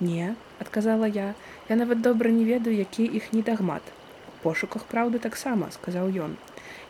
Не 0.00 0.34
адказала 0.64 1.06
я 1.06 1.28
я 1.68 1.76
нават 1.76 2.02
добра 2.08 2.30
не 2.30 2.44
ведаю 2.44 2.76
які 2.76 3.04
іх 3.20 3.32
недагмат 3.36 3.94
пошуках 4.46 4.88
праўды 4.90 5.18
таксама 5.28 5.70
сказаў 5.76 6.10
ён. 6.26 6.36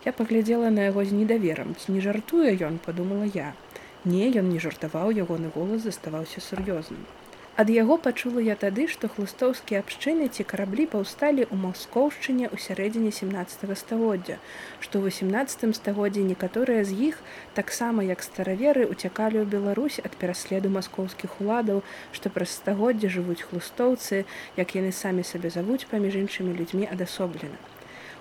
Я 0.05 0.13
паглядзела 0.17 0.69
на 0.69 0.89
яго 0.89 1.05
з 1.05 1.19
недаверам. 1.19 1.75
Ці 1.75 1.95
не 1.97 2.01
жартуе 2.07 2.53
ён 2.71 2.77
подумала 2.89 3.29
я. 3.37 3.53
Не 4.05 4.31
ён 4.41 4.49
не 4.55 4.59
жартаваў 4.65 5.15
ягоны 5.25 5.53
голас 5.55 5.81
заставаўся 5.89 6.43
сур'ёзным 6.49 7.01
Ад 7.61 7.71
яго 7.73 7.95
пачула 8.05 8.41
я 8.45 8.53
тады, 8.61 8.83
што 8.93 9.07
хлустоўскія 9.09 9.79
абшчыны 9.83 10.25
ці 10.29 10.43
караблі 10.49 10.83
паўсталі 10.91 11.41
ў 11.45 11.57
маскоўшчыне 11.61 12.45
ў 12.53 12.61
сярэдзіне 12.65 13.09
17 13.19 13.73
стагоддзя, 13.81 14.35
што 14.77 15.01
ў 15.01 15.09
18 15.09 15.73
стагоддзі 15.79 16.25
некаторыя 16.27 16.83
з 16.85 16.93
іх, 17.07 17.17
таксама 17.57 18.05
як 18.05 18.21
стараверы 18.21 18.85
уцякалі 18.85 19.41
ў 19.41 19.49
Беларусь 19.57 19.97
ад 20.05 20.13
пераследу 20.21 20.69
маскоўскіх 20.77 21.41
уладаў, 21.41 21.81
што 22.13 22.29
праз 22.37 22.53
стагоддзя 22.61 23.09
жывуць 23.17 23.41
хлустоўцы, 23.41 24.21
як 24.61 24.77
яны 24.77 24.93
самі 24.93 25.25
сабе 25.25 25.49
завуць 25.49 25.89
паміж 25.89 26.21
іншымі 26.21 26.53
людзьмі 26.61 26.85
адасоблена. 26.93 27.57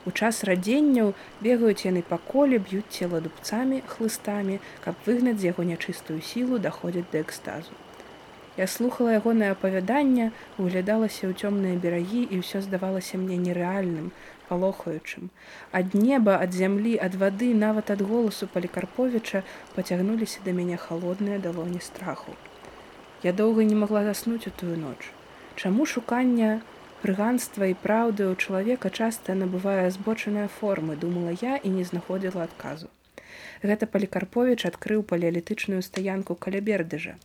У 0.08 0.16
час 0.16 0.44
радзенняў 0.48 1.12
бегаюць 1.44 1.84
яны 1.84 2.00
па 2.00 2.16
коле, 2.32 2.56
б'юць 2.56 2.88
цела 2.88 3.20
дубцамі, 3.20 3.84
хлыстамі, 3.84 4.62
каб 4.80 4.96
выгнаць 5.04 5.42
з 5.44 5.52
яго 5.52 5.68
нячыстую 5.72 6.22
сілу 6.24 6.56
даходзяць 6.56 7.10
да 7.12 7.20
экстазу. 7.20 7.76
Я 8.56 8.66
слухала 8.66 9.12
ягонае 9.12 9.50
апавяданне, 9.52 10.26
углядалася 10.56 11.28
ў 11.28 11.36
цёмныя 11.36 11.76
берагі 11.80 12.22
і 12.32 12.40
ўсё 12.40 12.64
здавалася 12.64 13.20
мне 13.20 13.36
нерэальным, 13.36 14.06
палохаючым. 14.48 15.28
Ад 15.80 15.92
неба, 15.92 16.36
ад 16.44 16.56
зямлі, 16.56 16.94
ад 17.08 17.18
вады, 17.20 17.50
нават 17.52 17.92
ад 17.92 18.00
голасу 18.00 18.48
палікарповіча 18.54 19.44
пацягнуліся 19.76 20.40
да 20.48 20.56
мяне 20.56 20.80
халодныя 20.80 21.36
далоні 21.48 21.84
страху. 21.84 22.32
Я 23.28 23.36
доўга 23.36 23.68
не 23.68 23.76
магла 23.76 24.04
заснуць 24.08 24.48
у 24.48 24.54
тую 24.64 24.80
ноч. 24.80 25.12
Чаму 25.60 25.84
шукання 25.84 26.64
прыганства 27.04 27.68
і 27.68 27.76
праўды 27.86 28.24
ў 28.24 28.40
чалавека 28.40 28.88
часта 28.88 29.36
набывае 29.36 29.92
збочаныя 29.92 30.48
формы, 30.48 30.96
думала 30.96 31.36
я 31.44 31.60
і 31.60 31.76
не 31.76 31.84
знаходзіла 31.84 32.48
адказу. 32.48 32.88
Гэта 33.60 33.84
палікарповіч 33.84 34.60
адкрыў 34.64 35.04
палеалітычную 35.04 35.84
стаянку 35.84 36.40
каля 36.40 36.64
бердыжа 36.64 37.20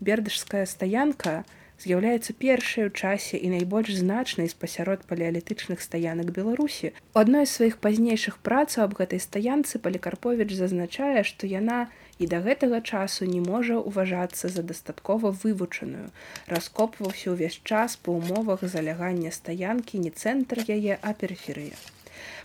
бердышская 0.00 0.66
стаянка 0.66 1.44
з'яўляецца 1.80 2.34
першай 2.36 2.88
у 2.88 2.90
часе 2.92 3.38
і 3.40 3.52
найбольш 3.54 3.94
значнай 3.96 4.48
з 4.52 4.56
пасярод 4.62 5.04
палеалітычных 5.08 5.80
стаянак 5.84 6.32
беларусі. 6.36 6.92
У 7.14 7.20
адной 7.22 7.46
з 7.46 7.54
сваіх 7.56 7.78
пазнейшых 7.84 8.36
працаў 8.48 8.84
аб 8.88 8.96
гэтай 9.00 9.22
стаянцы 9.26 9.80
палікарповіч 9.86 10.50
зазначае 10.56 11.24
што 11.24 11.48
яна 11.52 11.80
і 12.20 12.28
да 12.32 12.40
гэтага 12.44 12.82
часу 12.84 13.28
не 13.28 13.40
можа 13.40 13.80
ўважацца 13.80 14.52
за 14.52 14.66
дастаткова 14.72 15.32
вывучаную. 15.44 16.10
Раскопваўся 16.52 17.32
ўвесь 17.32 17.60
час 17.64 17.96
па 17.96 18.12
умовах 18.12 18.66
залягання 18.74 19.32
стаянкі 19.32 20.04
не 20.04 20.12
цэнтр 20.12 20.64
яе 20.68 21.00
а 21.00 21.16
перыферыя 21.16 21.80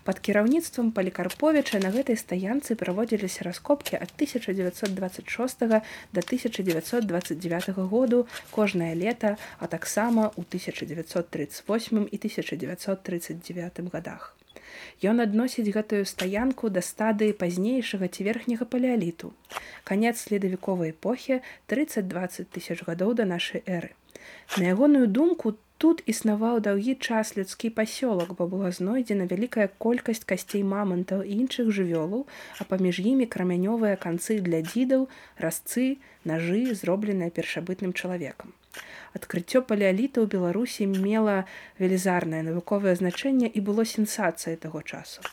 Пад 0.05 0.19
кіраўніцтвам 0.21 0.91
палікарповіча 0.93 1.79
на 1.81 1.89
гэтай 1.89 2.13
стаянцы 2.21 2.75
праводзіліся 2.77 3.45
раскопкі 3.47 3.97
ад 3.97 4.13
1926 4.13 5.65
до 5.65 6.21
1929 6.21 7.69
году 7.89 8.27
кожнае 8.51 8.93
лета, 8.93 9.38
а 9.57 9.65
таксама 9.65 10.29
ў 10.38 10.45
1938 10.45 12.05
і 12.05 12.17
1939 12.21 13.81
годах. 13.89 14.38
Ён 15.01 15.25
адносіць 15.25 15.74
гэтую 15.74 16.05
стаянку 16.05 16.69
да 16.69 16.85
стадыі 16.85 17.33
пазнейшага 17.41 18.05
ці 18.05 18.29
верхняга 18.29 18.69
палеаліту. 18.69 19.33
Канец 19.83 20.29
ледавіковай 20.29 20.93
эпохі 20.93 21.41
30-20 21.65 22.53
тысяч 22.53 22.85
гадоў 22.85 23.17
да 23.17 23.25
нашай 23.25 23.65
эры. 23.65 23.97
На 24.57 24.69
ягоную 24.69 25.07
думку 25.09 25.57
Тут 25.77 26.01
існаваў 26.08 26.62
даўгі 26.63 26.94
час 26.96 27.36
людскі 27.36 27.70
пасёлак, 27.77 28.32
бо 28.39 28.48
была 28.48 28.72
знойдзена 28.72 29.27
вялікая 29.32 29.67
колькасць 29.86 30.24
касцей 30.24 30.63
мамантаў 30.63 31.24
і 31.27 31.36
іншых 31.44 31.72
жывёлаў, 31.77 32.24
а 32.60 32.67
паміж 32.70 33.03
імі 33.03 33.27
крамянёвыя 33.27 34.00
канцы 34.00 34.39
для 34.46 34.63
дзідаў, 34.63 35.08
разцы, 35.36 36.00
нажы, 36.24 36.62
зробленыя 36.82 37.27
першабытным 37.27 37.91
чалавекам. 37.91 38.55
Адкрыццё 39.20 39.63
палеаліта 39.67 40.24
ў 40.24 40.32
Беларусі 40.32 40.88
мела 40.88 41.44
велізарнае 41.79 42.44
навуковае 42.48 42.96
значэнне 42.96 43.51
і 43.51 43.60
было 43.60 43.84
сенсацыяй 43.84 44.55
таго 44.55 44.79
часу. 44.82 45.27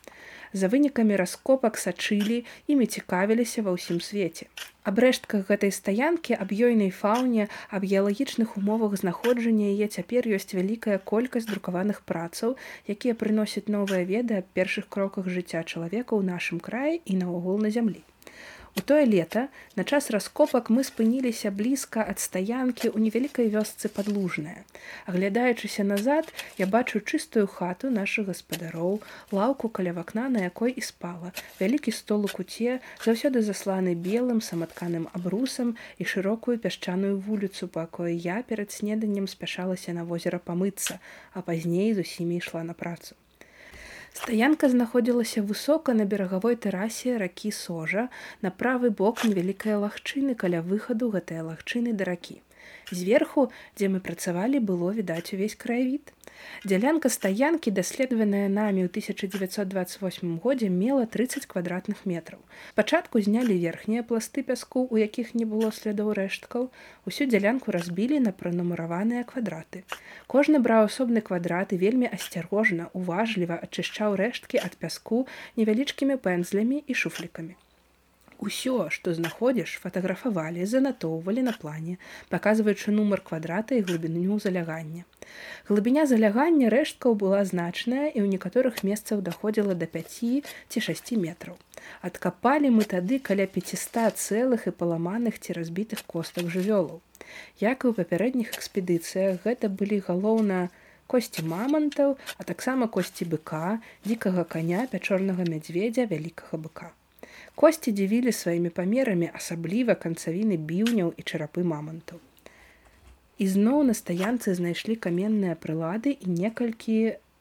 За 0.52 0.68
вынікамі 0.68 1.16
раскопак 1.16 1.80
сачылі 1.80 2.44
імі 2.68 2.86
цікавіліся 2.86 3.64
ва 3.64 3.72
ўсім 3.72 4.04
свеце. 4.04 4.52
Аб 4.84 5.00
рэштках 5.00 5.48
гэтай 5.48 5.72
стаянкі 5.72 6.36
аб 6.36 6.52
ёйнай 6.52 6.92
фауне 6.92 7.48
аб 7.72 7.88
геалагічных 7.88 8.60
умовах 8.60 8.98
знаходжання 9.00 9.72
яе 9.72 9.88
цяпер 9.88 10.28
ёсць 10.28 10.52
вялікая 10.52 11.00
колькасць 11.00 11.48
друкаваных 11.48 12.04
працаў, 12.04 12.56
якія 12.84 13.16
прыносяць 13.16 13.72
новыя 13.72 14.04
веды 14.04 14.44
аб 14.44 14.46
першых 14.52 14.92
кроках 14.92 15.32
жыцця 15.32 15.64
чалавека 15.64 16.12
ў 16.18 16.22
нашым 16.28 16.60
краі 16.60 17.00
і 17.00 17.16
наогул 17.24 17.56
на 17.56 17.72
зямлі. 17.72 18.04
У 18.74 18.80
тое 18.80 19.04
лета 19.04 19.48
на 19.76 19.84
час 19.84 20.08
раскопак 20.10 20.70
мы 20.72 20.82
спыніліся 20.88 21.50
блізка 21.52 22.04
ад 22.08 22.22
стаянкі 22.24 22.88
ў 22.88 23.04
невялікай 23.04 23.50
вёсцы 23.52 23.90
падлужная. 23.92 24.64
Аглядаючыся 25.04 25.84
назад, 25.84 26.32
я 26.56 26.66
бачу 26.66 27.04
чыстую 27.04 27.44
хату 27.52 27.92
нашых 27.92 28.32
гаспадароў, 28.32 29.02
лаўку 29.28 29.68
каля 29.68 29.92
вакна, 29.92 30.32
на 30.32 30.48
якой 30.48 30.72
і 30.72 30.80
спала, 30.80 31.36
вялікі 31.60 31.92
стол 31.92 32.24
у 32.24 32.32
куце, 32.32 32.80
заўсёды 33.04 33.44
засланы 33.44 33.92
белым 33.92 34.40
саматканым 34.40 35.04
абрусам 35.12 35.76
і 36.00 36.08
шырокую 36.08 36.56
пясчаную 36.56 37.20
вуліцу, 37.20 37.68
па 37.68 37.84
якой 37.84 38.16
я 38.16 38.40
перад 38.40 38.72
снеданнем 38.72 39.28
спяшалася 39.28 39.92
на 39.92 40.08
возера 40.08 40.40
памыцца, 40.40 40.96
а 41.36 41.44
пазней 41.44 41.92
з 41.92 42.08
усімі 42.08 42.40
ішла 42.40 42.64
на 42.64 42.72
працу. 42.72 43.20
Стаянка 44.12 44.68
знаходзілася 44.68 45.42
высока 45.48 45.96
на 45.96 46.04
берагавой 46.04 46.56
тэрасе 46.64 47.16
ракі 47.22 47.50
сожа, 47.58 48.08
на 48.44 48.50
правы 48.62 48.90
бок 49.02 49.24
невялікай 49.24 49.74
лагчыны 49.84 50.36
каля 50.42 50.60
выхаду 50.62 51.08
гэтай 51.14 51.40
лагчыны 51.40 51.96
да 51.96 52.04
ракі. 52.04 52.42
Зверху, 52.90 53.50
дзе 53.76 53.88
мы 53.88 54.00
працавалі, 54.00 54.60
было 54.60 54.92
відаць 54.92 55.32
увесь 55.32 55.54
краявід. 55.54 56.12
Дзялянка 56.64 57.08
стаянкі, 57.08 57.70
даследаваная 57.70 58.48
намі 58.48 58.84
ў 58.84 58.88
1928 58.90 60.38
годзе 60.44 60.68
мела 60.68 61.06
30 61.06 61.46
квадратных 61.46 62.04
метраў. 62.04 62.40
Пачатку 62.74 63.22
знялі 63.22 63.56
верхнія 63.58 64.02
пласты 64.02 64.42
пяску, 64.42 64.84
у 64.90 64.98
якіх 64.98 65.34
не 65.34 65.46
было 65.46 65.72
слядоў 65.72 66.12
рэшткаў. 66.18 66.68
Усю 67.06 67.26
дзялянку 67.30 67.74
разбілі 67.76 68.20
на 68.26 68.32
пранумараваныя 68.32 69.24
квадраты. 69.24 69.84
Кожны 70.26 70.58
браў 70.58 70.90
асобны 70.90 71.20
квадрат 71.20 71.72
і 71.72 71.80
вельмі 71.82 72.10
асцярожна, 72.12 72.90
уважліва 72.92 73.58
ачышчаў 73.62 74.18
рэшткі 74.20 74.62
ад 74.62 74.78
пяску 74.78 75.26
невялічкімі 75.56 76.18
пэнзлямі 76.18 76.84
і 76.86 76.94
шуфлікамі. 76.94 77.56
Усё, 78.42 78.90
што 78.90 79.12
знаходзіш, 79.14 79.72
фатаграфавалі, 79.78 80.64
занатоўвалі 80.66 81.42
на 81.46 81.52
плане, 81.64 81.92
паказваючы 82.30 82.90
нумар 82.94 83.20
квадрата 83.28 83.76
і 83.78 83.82
глыбіню 83.86 84.38
залягання. 84.42 85.04
Глыбіня 85.68 86.06
залягання 86.10 86.70
рэшткаў 86.74 87.14
была 87.20 87.42
значная 87.46 88.08
і 88.10 88.18
ў 88.18 88.26
некаторых 88.32 88.80
месцах 88.88 89.22
даходзіла 89.28 89.76
да 89.78 89.86
5 89.86 90.42
ці 90.42 90.82
6 90.86 91.12
метраў. 91.22 91.54
Адкапалі 92.08 92.72
мы 92.78 92.86
тады 92.92 93.18
каля 93.28 93.46
500 93.46 94.18
цэлых 94.18 94.66
і 94.66 94.74
паламаных 94.80 95.38
ці 95.38 95.54
разбітых 95.58 96.02
костак 96.14 96.50
жывёлаў. 96.50 96.98
Як 97.62 97.86
і 97.86 97.90
ў 97.90 98.00
папярэдніх 98.00 98.50
экспедыцыях 98.58 99.46
гэта 99.46 99.70
былі 99.70 100.02
галоўна, 100.08 100.66
косці 101.06 101.46
мамантаў, 101.46 102.18
а 102.38 102.42
таксама 102.50 102.90
косці 102.90 103.22
быка, 103.36 103.78
дзікага 104.02 104.42
каня, 104.56 104.90
пячорнага 104.90 105.46
мядзведзя, 105.46 106.10
вялікага 106.10 106.58
быка. 106.66 106.90
Косці 107.54 107.92
дзівілі 107.92 108.32
сваімі 108.32 108.70
памерамі 108.76 109.28
асабліва 109.38 109.94
канцавіны 110.04 110.56
біўняў 110.56 111.12
і 111.16 111.22
чарапы 111.22 111.64
мамантаў. 111.72 112.20
Ізноў 113.38 113.82
на 113.88 113.94
стаянцы 113.98 114.54
знайшлі 114.56 114.96
каменныя 114.96 115.58
прылады 115.60 116.16
і 116.16 116.32
некалькі 116.32 116.96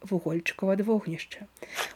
вугольчыкаў 0.10 0.72
ад 0.74 0.82
вогнішча. 0.86 1.46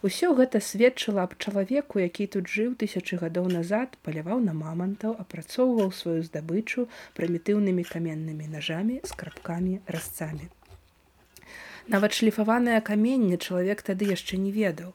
Усё 0.07 0.31
гэта 0.37 0.61
сведчыла 0.61 1.25
аб 1.27 1.35
чалавеку, 1.37 1.99
які 1.99 2.27
тут 2.35 2.51
жыў 2.55 2.75
тысячы 2.81 3.17
гадоў 3.21 3.49
назад, 3.51 3.97
паляваў 4.05 4.43
на 4.47 4.53
мамантаў, 4.53 5.15
апрацоўваў 5.19 5.91
сваю 5.91 6.21
здабычу 6.27 6.87
прымітыўнымі 7.17 7.83
каменнымі 7.83 8.51
нажамі, 8.57 8.99
скрабкамі, 9.03 9.79
разцамі. 9.87 10.51
Нават 11.87 12.13
шліфаванае 12.17 12.77
каменне 12.81 13.37
чалавек 13.37 13.81
тады 13.81 14.09
яшчэ 14.13 14.37
не 14.41 14.53
ведаў. 14.53 14.93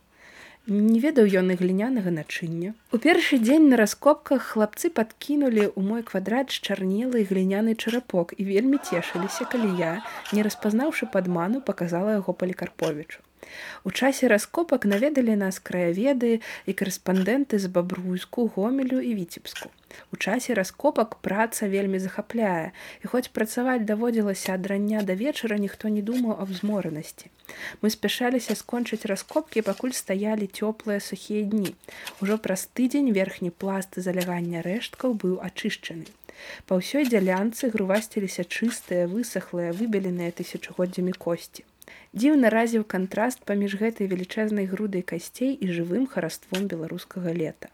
Не 0.69 1.01
ведаў 1.01 1.25
ён 1.41 1.51
і 1.51 1.57
глінянага 1.57 2.11
начыння. 2.13 2.75
У 2.93 2.99
першы 3.01 3.39
дзень 3.41 3.71
на 3.73 3.79
раскопках 3.81 4.45
хлапцы 4.53 4.91
падкінулі 4.93 5.65
ў 5.73 5.81
мой 5.81 6.03
квадрат 6.05 6.53
чарнелы 6.53 7.25
гліняны 7.25 7.75
чарапок 7.75 8.37
і 8.37 8.45
вельмі 8.45 8.77
цешыліся, 8.85 9.49
калі 9.49 9.73
я, 9.81 9.93
не 10.37 10.45
распазнаўшы 10.45 11.09
падману, 11.17 11.65
паказала 11.65 12.21
яго 12.21 12.37
палікарповічу. 12.37 13.25
У 13.85 13.91
часе 13.91 14.29
раскопак 14.29 14.85
наведалі 14.85 15.37
нас 15.37 15.59
краяведы 15.59 16.41
і 16.67 16.73
карэспандэнты 16.77 17.59
з 17.59 17.67
бабруйску, 17.73 18.47
гомелю 18.57 19.01
і 19.01 19.15
віцебску. 19.15 19.71
У 20.13 20.17
часе 20.17 20.55
раскопак 20.55 21.17
праца 21.25 21.67
вельмі 21.69 21.99
захапляе, 21.99 22.71
і 23.05 23.11
хоць 23.11 23.29
працаваць 23.29 23.87
даводзілася 23.89 24.55
ад 24.55 24.67
рання 24.67 25.03
да 25.03 25.15
вечара 25.15 25.59
ніхто 25.59 25.89
не 25.89 26.03
думаў 26.03 26.37
аб 26.39 26.53
зморанасці. 26.53 27.31
Мы 27.83 27.91
спяшаліся 27.91 28.55
скончыць 28.55 29.09
раскопкі, 29.11 29.67
пакуль 29.67 29.97
стаялі 29.97 30.47
цёплыя 30.47 31.01
сухія 31.01 31.43
дні. 31.43 31.75
Ужо 32.23 32.39
праз 32.39 32.69
тыдзень 32.75 33.11
верхні 33.17 33.51
пласт 33.51 33.99
залягання 33.99 34.63
рэшткаў 34.63 35.19
быў 35.25 35.43
ачышчаны. 35.43 36.07
Па 36.67 36.79
ўсёй 36.81 37.05
дзялянцы 37.09 37.69
грувасціліся 37.75 38.45
чыстыя, 38.45 39.11
высахлыя, 39.11 39.75
выбеленыя 39.77 40.31
тысячагоддзямі 40.31 41.13
косці. 41.25 41.67
Дзіўна 42.15 42.51
разіў 42.55 42.85
кантраст 42.95 43.45
паміж 43.51 43.77
гэтай 43.83 44.07
велічэзнай 44.13 44.67
грудай 44.71 45.03
касцей 45.03 45.53
і 45.55 45.71
жывым 45.77 46.07
хараством 46.07 46.67
беларускага 46.73 47.35
лета. 47.35 47.71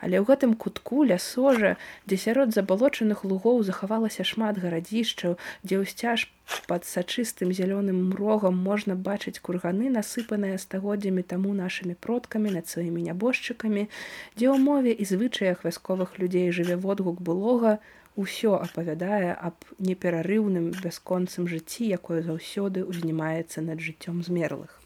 Але 0.00 0.20
ў 0.20 0.24
гэтым 0.28 0.54
кутку 0.54 1.04
лясожа, 1.08 1.76
дзе 2.06 2.16
сярод 2.16 2.54
забалочаных 2.54 3.24
лугоў 3.24 3.62
захавалася 3.64 4.24
шмат 4.24 4.60
гарадзішчаў, 4.62 5.36
дзе 5.64 5.80
ўсцяж 5.82 6.28
пад 6.68 6.84
сачыстым 6.84 7.50
зялёным 7.56 8.12
мрогам 8.12 8.56
можна 8.68 8.94
бачыць 8.94 9.40
курганы, 9.40 9.88
насыпаныя 9.88 10.60
стагоддзямі 10.60 11.24
таму 11.24 11.56
нашымі 11.56 11.96
продкамі 11.96 12.52
над 12.56 12.68
сваімі 12.68 13.00
нябожчыкамі, 13.08 13.88
дзе 14.36 14.46
ў 14.52 14.56
мове 14.60 14.92
і 14.92 15.04
звычаях 15.08 15.64
вясковых 15.64 16.18
людзей 16.20 16.52
жыве 16.52 16.76
водгук 16.76 17.20
былога, 17.20 17.80
усё 18.16 18.54
апавядае 18.60 19.34
аб 19.34 19.58
неперарыўным 19.80 20.70
бясконцым 20.84 21.50
жыцці, 21.50 21.90
якое 21.98 22.22
заўсёды 22.22 22.86
ўзнімаецца 22.86 23.64
над 23.64 23.80
жыццём 23.82 24.22
змерлых. 24.22 24.83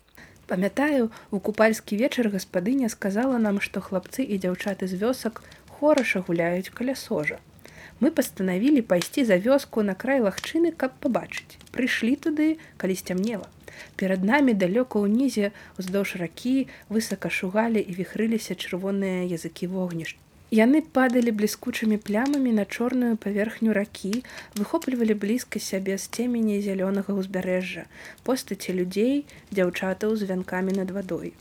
Памятаю, 0.48 1.10
у 1.30 1.38
купальскі 1.44 1.96
вечар 2.00 2.30
гаспадыня 2.32 2.88
сказала 2.88 3.36
нам, 3.36 3.60
што 3.60 3.82
хлапцы 3.84 4.24
і 4.24 4.38
дзяўчаты 4.40 4.86
з 4.88 4.96
вёсак 5.02 5.42
хораша 5.76 6.22
гуляюць 6.24 6.72
каля 6.72 6.94
сожа. 6.96 7.36
Мы 8.00 8.10
пастанавілі 8.20 8.80
пайсці 8.92 9.24
за 9.28 9.36
вёску 9.36 9.84
на 9.84 9.94
край 9.94 10.24
лагчыны, 10.24 10.72
каб 10.72 10.96
пабачыць. 11.04 11.60
Прыйшлі 11.76 12.16
туды, 12.16 12.46
калі 12.80 12.96
сцямнела. 12.96 13.44
Перад 14.00 14.24
намі 14.24 14.56
далёка 14.56 15.04
ўнізе 15.04 15.52
уздоўж 15.76 16.16
ракі 16.22 16.54
высака 16.88 17.28
шугалі 17.28 17.84
і 17.84 17.98
віхрыліся 18.00 18.56
чырвоныя 18.56 19.28
языкі 19.28 19.68
вогнішча. 19.68 20.16
Яны 20.56 20.80
падалі 20.80 21.32
бліскучымі 21.38 21.96
плямамі 22.04 22.52
на 22.56 22.64
чорную 22.64 23.16
паверхню 23.20 23.74
ракі, 23.76 24.24
выхоплівалі 24.56 25.16
блізка 25.24 25.60
сябе 25.60 25.98
з 26.00 26.08
цемені 26.08 26.56
зялёнага 26.64 27.12
ўзбярэжжа, 27.12 27.84
постаці 28.24 28.72
людзей, 28.78 29.28
дзяўчатаў 29.52 30.16
з 30.16 30.30
вянкамі 30.30 30.72
над 30.80 30.94
вадой. 30.96 31.34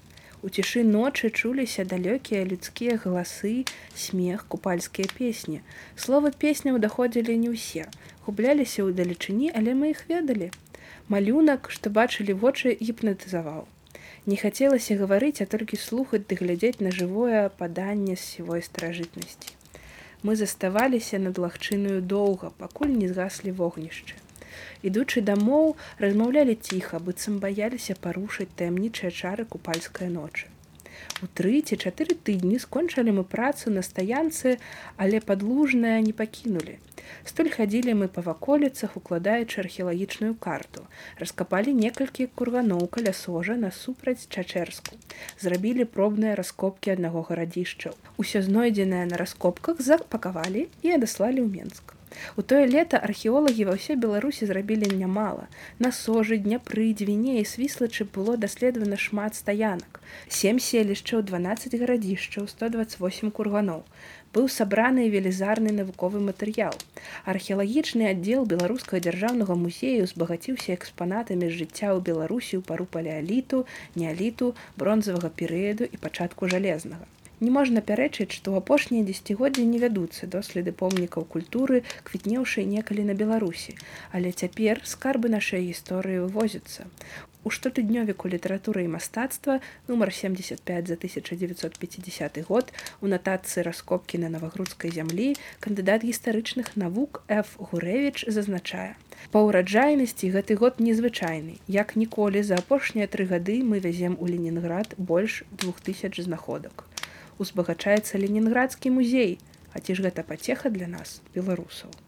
У 0.43 0.51
цішы 0.51 0.83
ночы 0.83 1.31
чуліся 1.31 1.87
далёкія 1.87 2.43
людскія 2.51 2.99
галасы, 2.99 3.63
смех, 3.95 4.43
купальскія 4.51 5.07
песні. 5.15 5.63
Словы 5.95 6.35
песняў 6.35 6.75
даходзілі 6.83 7.39
не 7.47 7.55
ўсе, 7.55 7.87
губляліся 8.27 8.83
ў 8.83 8.91
далечыні, 8.91 9.55
але 9.55 9.71
мы 9.71 9.95
іх 9.95 10.03
ведалі. 10.11 10.51
Малюнак, 11.07 11.71
што 11.71 11.89
бачылі 11.89 12.35
вочы 12.43 12.75
гіпнатызаваў. 12.75 13.71
Не 14.27 14.35
хацелася 14.35 14.95
гаварыць, 14.99 15.39
а 15.43 15.47
толькі 15.51 15.77
слухаць 15.79 16.25
ды 16.27 16.35
глядзець 16.39 16.83
на 16.83 16.91
жывое 16.95 17.43
паданне 17.59 18.15
з 18.15 18.23
сівой 18.31 18.63
старажытнасці. 18.65 19.55
Мы 20.27 20.35
заставаліся 20.35 21.19
над 21.23 21.39
лагчыную 21.39 22.01
доўга, 22.01 22.51
пакуль 22.59 22.91
не 22.91 23.07
згаслі 23.07 23.53
вогнішчы. 23.61 24.19
Ідучы 24.83 25.23
дамоў, 25.31 25.75
размаўлялі 26.03 26.57
ціха, 26.59 26.99
быццам 26.99 27.39
баяліся 27.39 27.95
парушыць 28.03 28.51
таямнічыя 28.59 29.15
чары 29.15 29.47
купальскай 29.55 30.11
ночы. 30.11 30.51
У 31.25 31.27
тры 31.37 31.59
ці 31.65 31.75
чатыры 31.81 32.13
тыдні 32.29 32.59
скончылі 32.61 33.13
мы 33.19 33.23
працу 33.29 33.71
на 33.73 33.81
стаянцы, 33.85 34.59
але 35.01 35.21
падлужная 35.29 35.97
не 36.05 36.13
пакінулі. 36.13 36.77
Столь 37.25 37.49
хадзілі 37.55 37.95
мы 38.01 38.07
па 38.13 38.21
ваколіцах, 38.21 38.93
укладаючы 39.01 39.57
археалагічную 39.65 40.35
карту. 40.47 40.85
Раскапалі 41.23 41.73
некалькі 41.73 42.29
курганоў 42.37 42.85
каля 42.93 43.17
сожа 43.17 43.57
насупраць 43.65 44.29
чачэрску. 44.29 45.01
Зрабілі 45.41 45.89
пробныя 45.97 46.37
раскопкі 46.37 46.93
аднаго 46.93 47.25
гарадзішчаў. 47.33 47.97
Усё 48.21 48.45
знойдзенае 48.45 49.05
на 49.09 49.17
раскопках 49.25 49.81
запакавалі 49.81 50.69
і 50.85 50.97
адаслалі 51.01 51.41
ў 51.41 51.49
Менск. 51.49 51.96
У 52.37 52.41
тое 52.41 52.65
лета 52.71 52.99
археолагі 53.07 53.65
ва 53.67 53.73
ўсёй 53.77 53.97
беларусі 54.03 54.47
зрабілі 54.49 54.89
нямала. 54.99 55.47
На 55.83 55.89
сожы 55.95 56.37
дняпры 56.43 56.85
дзвіне 56.99 57.39
і 57.41 57.47
свіслачы 57.51 58.07
было 58.17 58.37
даследавана 58.43 58.99
шмат 59.05 59.35
стаянак. 59.39 59.99
Сем 60.39 60.61
селішчаў 60.67 61.25
12 61.31 61.75
гарадзішчаў 61.81 62.47
128 62.53 63.33
курганоў. 63.39 63.83
Быў 64.37 64.47
сабраны 64.53 65.09
велізарны 65.09 65.73
навуковы 65.75 66.23
матэрыял. 66.23 66.75
Археалагічны 67.33 68.07
аддзел 68.13 68.47
беларускага 68.53 69.03
дзяржаўнага 69.07 69.59
музею 69.65 70.07
узбагаціўся 70.07 70.75
экспанатамі 70.77 71.49
з 71.49 71.57
жыцця 71.59 71.91
ў 71.91 71.99
беларусі 72.11 72.59
ў 72.59 72.63
пару 72.71 72.85
палеаліту 72.85 73.65
неаліту 73.95 74.53
бронзавага 74.77 75.33
перыяду 75.41 75.87
і 75.89 76.03
пачатку 76.07 76.51
жалезнага 76.55 77.07
Не 77.39 77.51
можна 77.53 77.81
пярэчыць, 77.85 78.33
што 78.33 78.49
ў 78.51 78.65
апошнія 78.65 79.05
дзесяцігоддзі 79.05 79.63
не 79.69 79.77
вядуцца 79.81 80.25
доследы 80.35 80.71
помнікаў 80.73 81.25
культуры, 81.33 81.83
квітнеўшай 82.07 82.65
некалі 82.65 83.05
на 83.09 83.13
Беларусі, 83.13 83.77
але 84.09 84.31
цяпер 84.33 84.81
скарбы 84.93 85.29
нашай 85.29 85.61
гісторыі 85.69 86.23
вывозяцца. 86.25 86.89
У 87.45 87.53
штотыднёвіку 87.53 88.25
літаратуры 88.33 88.83
і 88.87 88.91
мастацтва 88.95 89.59
нумар 89.87 90.11
75 90.13 90.89
за 90.89 90.97
1950 90.97 92.41
год 92.49 92.73
у 93.01 93.13
натацыі 93.13 93.63
раскопкі 93.69 94.17
на 94.25 94.33
навагрудскай 94.33 94.91
зямлі 94.97 95.29
кандыдат 95.61 96.01
гістарычных 96.09 96.73
навук 96.73 97.21
Ф 97.29 97.53
Гурэвіч 97.61 98.25
зазначае. 98.33 98.97
Па 99.29 99.45
ўраджайнасці 99.45 100.33
гэты 100.33 100.57
год 100.57 100.81
незвычайны. 100.81 101.61
Як 101.69 101.95
ніколі 101.95 102.41
за 102.41 102.57
апошнія 102.65 103.05
тры 103.05 103.29
гады 103.29 103.61
мы 103.61 103.79
вязем 103.79 104.17
у 104.19 104.25
Ленінград 104.25 104.97
больш 104.97 105.43
2000 105.53 106.25
знаходак 106.25 106.86
узбагачаецца 107.43 108.21
ленінградскі 108.23 108.93
музей, 108.97 109.37
а 109.73 109.79
ці 109.83 109.95
ж 109.99 110.09
гэта 110.09 110.25
пацеха 110.25 110.73
для 110.73 110.87
нас 110.97 111.21
беларусаў 111.35 112.06